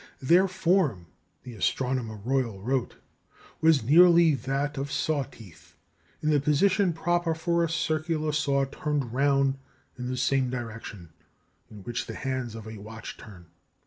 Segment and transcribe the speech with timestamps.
[0.19, 1.05] "Their form"
[1.43, 2.95] (the Astronomer Royal wrote)
[3.61, 5.75] "was nearly that of saw teeth
[6.23, 9.59] in the position proper for a circular saw turned round
[9.99, 11.13] in the same direction
[11.69, 13.51] in which the hands of a watch turn....